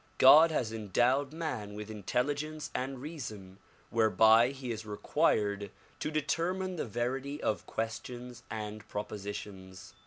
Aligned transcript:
God 0.17 0.49
has 0.49 0.73
endowed 0.73 1.31
man 1.31 1.75
with 1.75 1.91
intelligence 1.91 2.71
and 2.73 2.99
reason 3.03 3.59
whereby 3.91 4.47
he 4.49 4.71
is 4.71 4.83
required 4.83 5.69
to 5.99 6.09
determine 6.09 6.75
the 6.75 6.85
verity 6.87 7.39
of 7.39 7.67
questions 7.67 8.41
and 8.49 8.87
propositions. 8.87 9.93